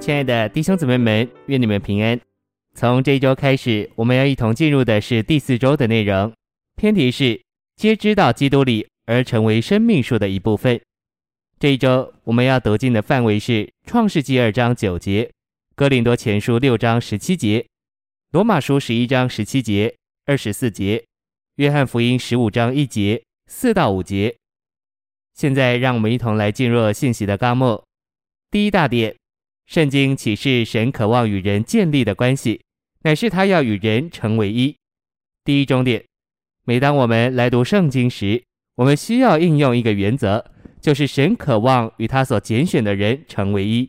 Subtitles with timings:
[0.00, 2.18] 亲爱的弟兄姊妹们，愿你们平安。
[2.74, 6.32] 从这一周开始，我们要一同进入的是第四周的内容。
[6.74, 7.38] 篇题是
[7.76, 10.80] “皆知道基督里而成为生命树的一部分”。
[11.60, 15.24] 这一周我们要读经的范围是《创世记》二章九节，
[15.74, 17.60] 《哥林多前书》六章十七节，
[18.30, 19.94] 《罗马书》十一章十七节、
[20.24, 20.96] 二十四节，
[21.56, 24.34] 《约翰福音》十五章一节四到五节。
[25.34, 27.84] 现在让我们一同来进入信息的纲目。
[28.50, 29.19] 第一大点。
[29.70, 32.60] 圣经启示神渴望与人建立的关系，
[33.04, 34.74] 乃是他要与人成为一。
[35.44, 36.04] 第一重点，
[36.64, 38.42] 每当我们来读圣经时，
[38.74, 40.44] 我们需要应用一个原则，
[40.80, 43.88] 就是神渴望与他所拣选的人成为一。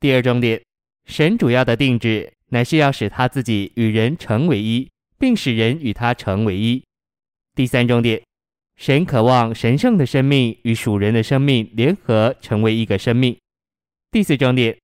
[0.00, 0.62] 第二重点，
[1.06, 4.86] 神主要的定旨乃是要使他自己与人成为一，
[5.18, 6.84] 并使人与他成为一。
[7.54, 8.20] 第三重点，
[8.76, 13.34] 神渴望神圣的生命与属人的生命联合成为一个生命。
[14.10, 14.76] 第四重点。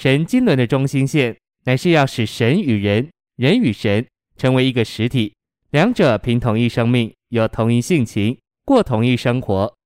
[0.00, 4.06] 神经轮的中心线，乃是要使神与人、人与神
[4.38, 5.34] 成为一个实体，
[5.72, 9.76] 两者凭同一生命，有同一性情，过同一生活。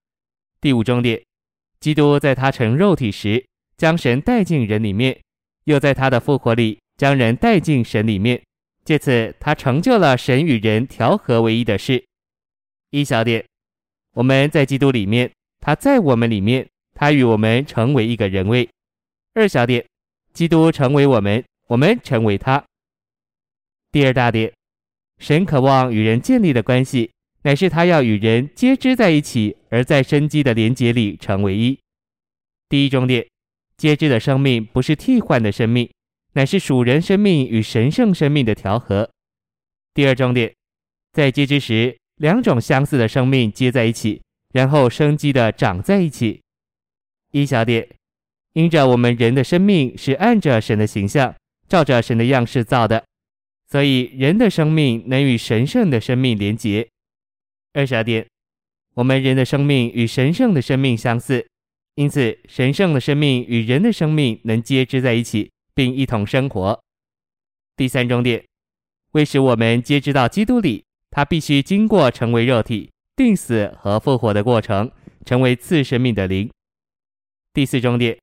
[0.61, 1.21] 第五重点，
[1.81, 3.45] 基督在他成肉体时，
[3.77, 5.21] 将神带进人里面，
[5.65, 8.41] 又在他的复活里将人带进神里面，
[8.85, 12.05] 借此他成就了神与人调和为一的事。
[12.91, 13.45] 一小点，
[14.13, 18.69] 我们在基督里面，他在我们里面，他与我们成为一个人位。
[19.35, 19.85] 二小点。
[20.35, 22.63] 基督成为我们，我们成为他。
[23.93, 24.53] 第二大点，
[25.19, 31.79] 神渴望与人建立的关系，乃是他要与人接枝在一起，而在生机的连结里成为一。
[32.69, 33.25] 第一重点，
[33.77, 35.89] 接枝的生命不是替换的生命，
[36.33, 39.09] 乃是属人生命与神圣生命的调和。
[39.95, 40.53] 第二重点，
[41.13, 44.21] 在接枝时，两种相似的生命接在一起，
[44.53, 46.43] 然后生机的长在一起。
[47.31, 47.89] 一小点。
[48.55, 51.35] 因着我们人的生命是按着神的形象，
[51.69, 53.05] 照着神的样式造的，
[53.69, 56.89] 所以人的生命能与神圣的生命连结。
[57.73, 58.25] 二十二点，
[58.95, 61.45] 我们人的生命与神圣的生命相似，
[61.97, 66.81] 因此神圣的生命与人的生命能接织在一起，并一同生活。
[67.77, 68.45] 第三重点，
[69.13, 74.93] 为使我们皆知道基督里，他必须经过成为肉体、定死和复活的过程，
[75.27, 76.49] 成为次生命的灵。
[77.53, 78.17] 第四重点。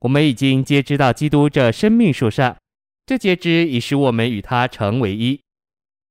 [0.00, 2.56] 我们已经皆知到基督这生命树上，
[3.04, 5.40] 这接知已使我们与他成为一。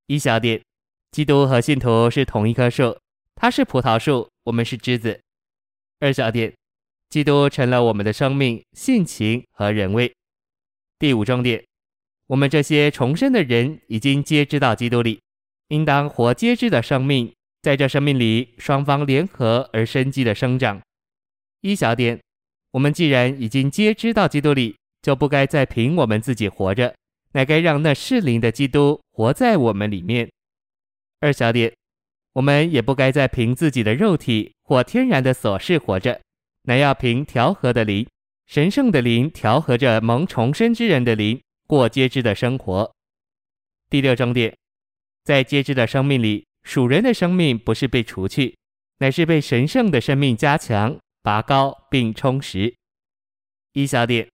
[0.08, 0.62] 一小点，
[1.12, 2.98] 基督和信徒是同一棵树，
[3.36, 5.18] 他是葡萄树，我们是枝子。
[6.02, 6.54] 二小点，
[7.10, 10.14] 基督成了我们的生命、性情和人位。
[11.00, 11.64] 第五重点，
[12.28, 15.22] 我们这些重生的人已经皆知到基督里，
[15.70, 20.82] 应当活接知的生命，在这生命里双方联合而生机的生长。
[21.62, 22.20] 一小点。
[22.78, 26.94] 我们既然已经皆知道基督里，就不该再凭我们自己活着，
[27.32, 30.30] 乃该让那适灵的基督活在我们里面。
[31.20, 31.74] 二小点，
[32.34, 36.22] 我们也不该再凭自己的肉体或天然的琐事活着，
[36.66, 38.08] 乃要凭调和的灵、
[38.46, 42.94] 神圣的灵调和着蒙重生之人的灵，过接知的生活。
[43.90, 44.56] 第六重点，
[45.24, 48.56] 在接知的生命里，属人的生命不是被除去，
[49.00, 50.96] 乃是被神圣的生命加强。
[51.28, 52.74] 拔高并充实。
[53.74, 54.30] 一小点，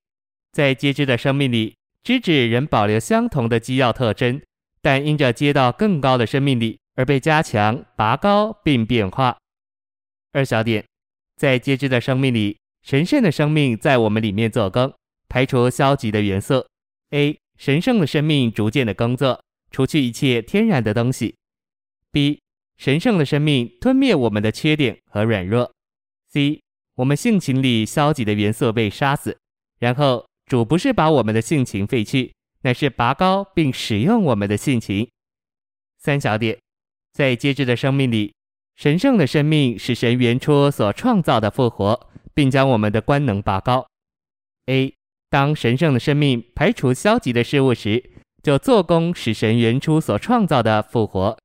[0.51, 4.39] 在接枝的生命里，枝子仍保留相同的基要特征，
[4.79, 9.35] 但因着接到更高的生命里而被加强、拔高并变化。
[10.33, 10.85] 二小点，
[11.35, 14.93] 在接枝的生命里，神圣的生命在我们里面做工，
[15.27, 16.63] 排除消极的元素。
[17.09, 17.39] A.
[17.57, 21.33] 神圣的生命逐渐的耕作，除去一切天然的东西。
[22.11, 22.39] B.
[22.77, 25.73] 神圣的生命吞灭我们的缺点和软弱。
[26.29, 26.61] C.
[26.95, 29.37] 我们性情里消极的元素被杀死，
[29.79, 35.09] 然后主不是把我们的性情废去，乃是拔高并使用我们的性情。
[35.97, 36.59] 三小点，
[37.11, 38.35] 在接枝的生命里，
[38.75, 43.87] 神圣的生命使神原初所创造的复活，并将我们的官能拔高。
[44.67, 44.93] A，
[45.29, 48.11] 当神圣的生命排除消极的事物时，
[48.43, 51.37] 就做工使神原初所创造的复活。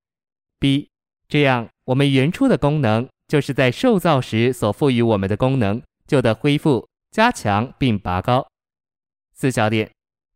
[0.61, 0.91] B，
[1.29, 3.09] 这样我们原初的功能。
[3.29, 8.49] 就是在受造时所赋予我们的功能，就得恢复、加强并拔高。
[9.35, 9.91] 四小点，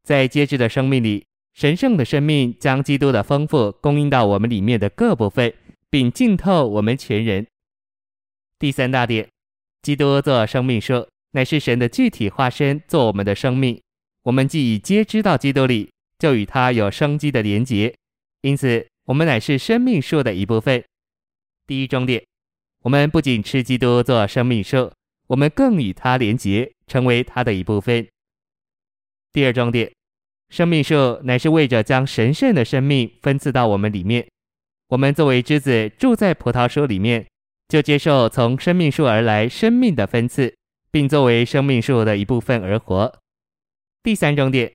[0.05, 1.25] 在接枝的生命里，
[1.55, 5.53] 神圣的生命将基督的丰富供应到我们里面的各部分，
[5.89, 7.47] 并浸透我们全人。
[8.59, 9.27] 第三大点，
[9.81, 13.81] 基督做生命树，乃是神的具体化身，做我们的生命。
[14.25, 17.97] 我们既已皆知道基督里，就与他有生机的连结，
[18.43, 20.85] 因此我们乃是生命树的一部分。
[21.67, 22.23] 第一重点。
[22.83, 24.91] 我们不仅吃基督做生命树，
[25.29, 28.09] 我们更与他连结，成为他的一部分。
[29.33, 29.93] 第二重点，
[30.51, 34.27] 生命树乃是为着将神圣的生命分赐到我们里面。
[34.89, 37.25] 我们作为枝子住在葡萄树里面，
[37.69, 40.53] 就接受从生命树而来生命的分赐，
[40.91, 43.17] 并作为生命树的一部分而活。
[44.03, 44.73] 第三重点，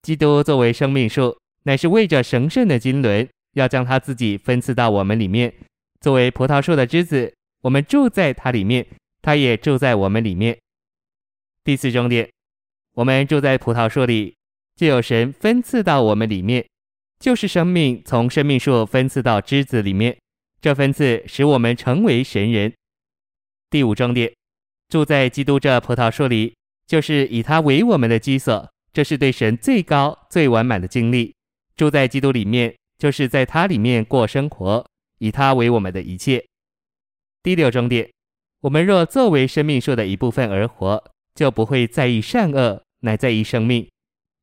[0.00, 5.52] 基督作为生命树，乃是为着神圣的经纶，要将他自己分赐到我们里面。
[6.00, 8.86] 作为葡萄树的枝子，我们住在他里面，
[9.20, 10.58] 他也住在我们里面。
[11.62, 12.30] 第四重点，
[12.94, 14.34] 我们住在葡萄树里，
[14.76, 16.66] 就有神分赐到我们里面，
[17.18, 20.18] 就是生命从生命树分赐到枝子里面，
[20.60, 22.72] 这分赐使我们成为神人。
[23.68, 24.32] 第五重点，
[24.88, 26.54] 住在基督这葡萄树里，
[26.86, 31.34] 就是以他为我们的居所，这是对神最高最完满的经历。
[31.76, 34.84] 住在基督里面，就是在他里面过生活，
[35.18, 36.44] 以他为我们的一切。
[37.42, 38.10] 第六重点，
[38.60, 41.02] 我们若作为生命树的一部分而活，
[41.34, 43.88] 就不会在意善恶，乃在意生命。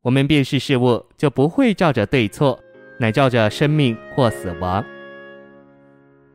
[0.01, 2.59] 我们辨识事物，就不会照着对错，
[2.99, 4.83] 乃照着生命或死亡。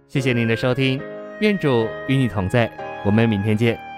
[0.06, 1.00] 谢谢您的收听，
[1.40, 2.70] 愿主与你同在，
[3.04, 3.91] 我们明天见。